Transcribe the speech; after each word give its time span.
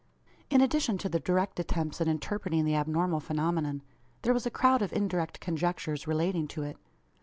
In 0.49 0.61
addition 0.61 0.97
to 0.97 1.09
the 1.09 1.19
direct 1.19 1.59
attempts 1.59 2.01
at 2.01 2.07
interpreting 2.07 2.65
the 2.65 2.73
abnormal 2.73 3.19
phenomenon, 3.19 3.83
there 4.23 4.33
was 4.33 4.47
a 4.47 4.49
crowd 4.49 4.81
of 4.81 4.91
indirect 4.91 5.39
conjectures 5.39 6.07
relating 6.07 6.47
to 6.47 6.63
it. 6.63 6.77